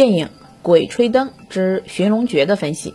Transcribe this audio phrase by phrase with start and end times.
[0.00, 0.26] 电影
[0.62, 2.92] 《鬼吹灯之寻龙诀》的分析，《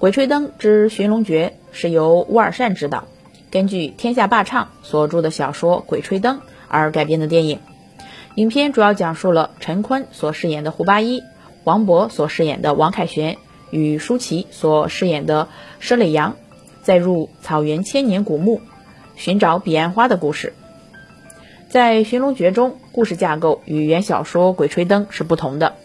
[0.00, 3.04] 鬼吹灯之寻龙诀》是由乌尔善执导，
[3.52, 7.60] 根据天下霸唱所著的小说《鬼吹灯》而改编的电影。
[8.34, 11.22] 影片主要讲述了陈坤所饰演的胡八一、
[11.62, 13.36] 王勃所饰演的王凯旋
[13.70, 15.46] 与舒淇所饰演的
[15.80, 16.34] 佘磊阳，
[16.82, 18.60] 在入草原千年古墓，
[19.14, 20.52] 寻找彼岸花的故事。
[21.68, 25.76] 在《寻龙诀》中，故事架构与原小说《鬼吹灯》是不同的。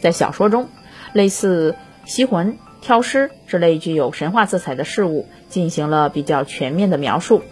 [0.00, 0.68] 在小说中，
[1.12, 7.42] 类似吸魂、挑尸这类具有神话色彩的事物进行了比较全面的描述，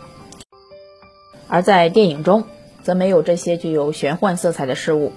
[1.48, 2.45] 而在电影中，
[2.83, 5.12] 则没有这些具有玄幻色彩的事物。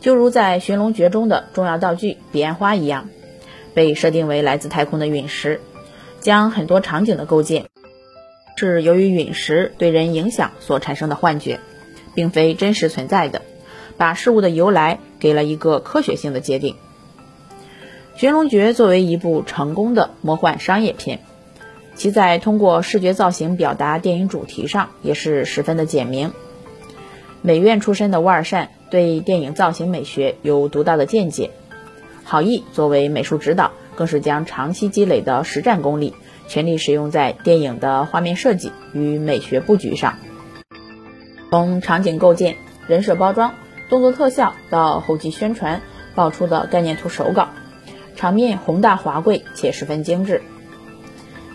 [0.00, 3.08] 就如在《寻龙诀》中的重要道具彼岸花一样，
[3.74, 5.60] 被设定为来自太空的陨石，
[6.20, 7.66] 将很多场景的构建
[8.56, 11.60] 是由于陨石对人影响所产生的幻觉。
[12.12, 13.40] 并非真实存在的，
[14.00, 16.74] 把事物的由来给了一个科学性的界定。
[18.18, 21.20] 《寻龙诀》作为一部成功的魔幻商业片，
[21.96, 26.32] 其在通过视觉造型表达电影主题上也是十分的简明。
[27.42, 31.50] 美院出身的乌尔善对电影造型美学有独到的见解，
[32.24, 36.14] 郝毅作为美术指导，更是将长期积累的实战功力
[36.48, 40.14] 全力使用在电影的画面设计与美学布局上。
[41.50, 43.52] 从场景构建、人设包装、
[43.90, 45.82] 动作特效到后期宣传
[46.14, 47.48] 爆出的概念图手稿，
[48.14, 50.42] 场面宏大华贵且十分精致。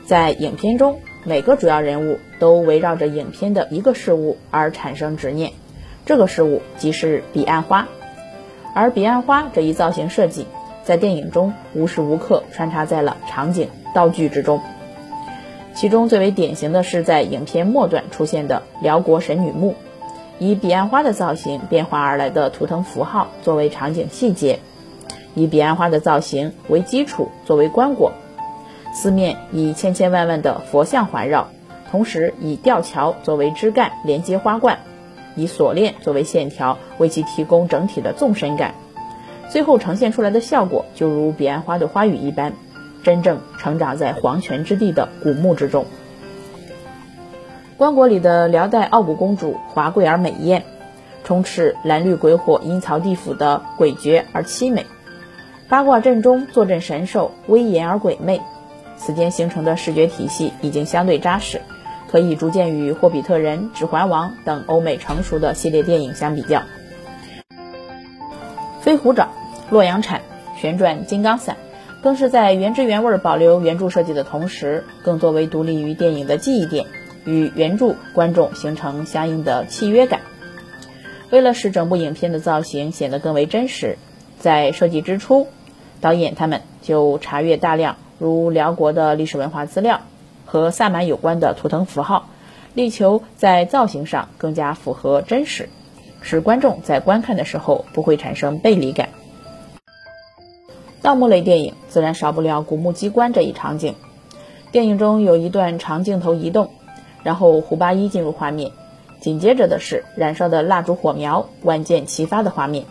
[0.05, 5.53] 在影片中，每个主要人物都围绕着影片的一个事物而产生执念，
[6.05, 7.87] 这个事物即是彼岸花。
[8.73, 10.45] 而彼岸花这一造型设计，
[10.83, 14.59] 在电影中无时无刻穿插在了场景道具之中。
[15.73, 19.75] 其中最为典型的是在影片末段出现的辽国神女墓。
[20.37, 24.59] 以彼岸花的造型变化而来的图腾符号作为场景细节，
[25.33, 28.11] 以彼岸花的造型为基础作为棺椁，
[28.93, 31.47] 四面以千千万万的佛像环绕，
[31.89, 34.79] 同时以吊桥作为枝干连接花冠，
[35.35, 38.75] 以锁链作为线条为其提供整体的纵深感，
[39.49, 42.53] 最后呈现出来的效果就如彼岸花的花语一般，
[43.03, 45.85] 真正成长在黄泉之地的古墓之中。
[47.77, 50.63] 棺椁里的辽代傲骨公主华贵而美艳，
[51.25, 54.85] 充斥蓝绿鬼火阴曹地府的诡谲而凄美。
[55.67, 58.39] 八卦阵中坐镇神兽威严而鬼魅，
[58.95, 61.59] 此间形成的视觉体系已经相对扎实，
[62.09, 66.61] 可以逐渐与《霍比特人》《指环王》等欧美成熟的系列电影相比较。
[68.79, 69.27] 飞虎爪、
[69.69, 70.21] 洛阳铲、
[70.55, 71.57] 旋转金刚伞，
[72.01, 76.85] 更是在原汁原味保留原著设计的同时，更作为独立于电影的记忆点。
[77.25, 80.21] 与原著观众形成相应的契约感。
[81.31, 83.97] 为了使整部影片的造型显得更为真实，
[84.39, 85.47] 在设计之初，
[85.99, 90.01] 导演他们就查阅大量如辽国的历史文化资料
[90.45, 92.29] 和萨满有关的图腾符号，
[92.75, 95.67] 力求在造型上更加符合真实，
[96.21, 99.09] 使观众在观看的时候不会产生背离感。
[101.01, 103.95] 盗墓类电影自然少不了古墓机关这一场景，
[104.71, 106.69] 电影中有一段长镜头移动。
[107.25, 108.71] 然后胡八一进入画面，
[109.19, 112.85] 紧接着的是燃烧的蜡烛火苗，万箭齐发的画面。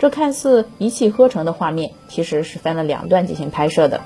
[0.00, 4.00] 这看似一气呵成的画面，其实是分了两段进行拍摄的。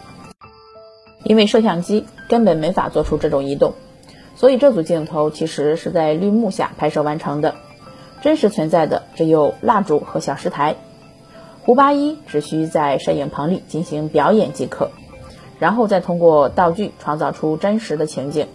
[1.24, 3.72] 因为摄像机根本没法做出这种移动，
[4.34, 7.54] 所以这组镜头其实是在绿幕下拍摄完成的。
[8.20, 10.76] 真实存在的只有蜡烛和小石台，
[11.62, 14.90] 胡八一只需在摄影棚里进行表演即可，
[15.58, 18.46] 然后再通过道具创造出真实的情景。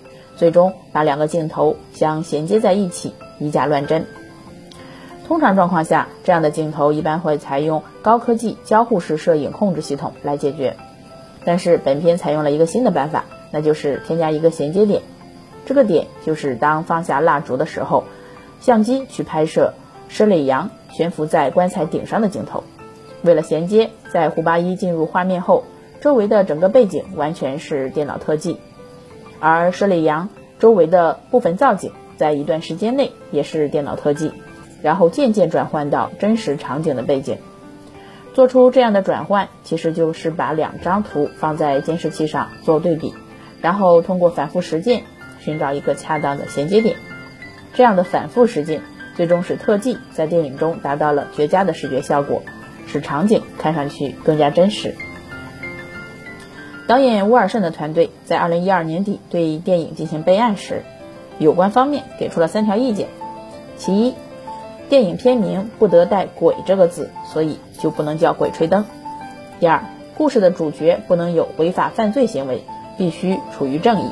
[0.42, 4.08] 最终把两个镜头相衔接在一起，以假乱真。
[5.28, 10.76] 通常状况下，这样的镜头一般会采用高科技交互式摄影控制系统来解决。
[11.46, 15.04] 但是本片采用了一个新的办法，那就是添加一个衔接点。
[15.68, 18.04] 这个点就是当放下蜡烛的时候，
[18.60, 19.76] 相机去拍摄
[20.10, 22.64] 施磊阳悬浮在棺材顶上的镜头。
[23.22, 25.66] 为了衔接，在胡八一进入画面后，
[26.00, 28.58] 周围的整个背景完全是电脑特技。
[29.42, 30.30] 而舍里阳
[30.60, 34.32] 周围的部分造景，在一段时间内也是电脑特技，
[34.82, 37.38] 然后渐渐转换到真实场景的背景。
[38.34, 43.14] 做出这样的转换，其实就是把两张图放在监视器上做对比，
[43.62, 45.04] 然后通过反复实践，
[45.40, 46.96] 寻找一个恰当的衔接点。
[47.74, 48.82] 这样的反复实践，
[49.18, 52.44] 最终使特技在电影中达到了绝佳的视觉效果，
[52.86, 54.96] 使场景看上去更加真实。
[56.92, 60.84] 导演乌尔善的团队在二零一二年底对电影进行备案时，
[61.40, 63.08] 有关方面给出了三条意见：
[63.78, 64.14] 其一，
[64.90, 68.84] 电影片名不得带“鬼”这个字，所以就不能叫《鬼吹灯》。
[69.62, 69.86] 第二，
[70.18, 72.62] 故事的主角不能有违法犯罪行为，
[72.98, 74.10] 必须处于正义。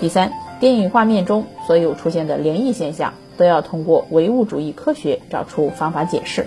[0.00, 6.46] 第三，电影画面中所有出现的灵异现象，都要通过唯物主义科学找出方法解释。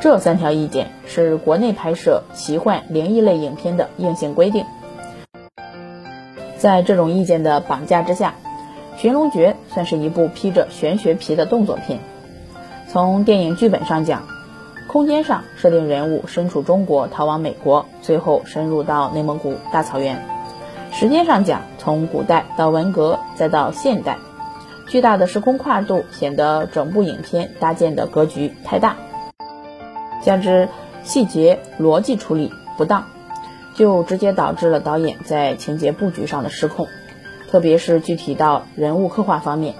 [0.00, 4.64] 这三条意见是国内拍摄奇幻灵异类影片的硬性规定。
[6.56, 8.34] 在这种意见的绑架之下，
[9.00, 11.98] 《寻龙诀》算是一部披着玄学皮的动作片。
[12.88, 14.22] 从电影剧本上讲，
[14.86, 20.16] 空间上设定人物身处中国逃往美国，最后深入到内蒙古大草原；
[20.92, 24.16] 时间上讲，从古代到文革再到现代，
[24.86, 28.96] 巨大的时空跨度显得整部影片搭建的格局太大，
[30.22, 30.68] 加之
[31.04, 33.06] 细节逻辑处理不当。
[33.74, 36.88] 就直接导致了导演在情节布局上的失控，
[37.48, 39.76] 特别是具体到人物刻画方面，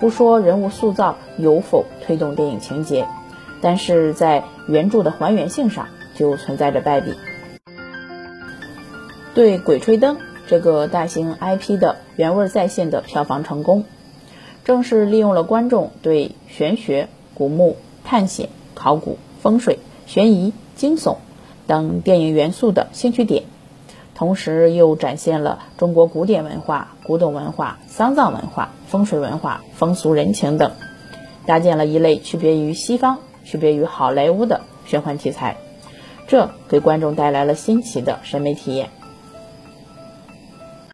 [0.00, 3.06] 不说人物塑造有否推动电影情节，
[3.60, 5.86] 但是在原著的还原性上
[6.16, 7.14] 就存在着败笔。
[9.34, 10.16] 对《鬼吹灯》
[10.48, 13.84] 这个大型 IP 的原味再现的票房成功，
[14.64, 21.16] 正是利用了观众对玄学、古墓、探险、考古、风水、悬疑、惊悚。
[21.66, 23.44] 等电影元素的兴趣点，
[24.14, 30.72] 同时又展现了中国古典文化、古董文化、丧葬文化、风水文化、风俗人情等，
[31.44, 35.58] 搭建了一类区别于西方、区别于好莱坞的玄幻题材，
[36.26, 38.88] 这给观众带来了新奇的审美体验。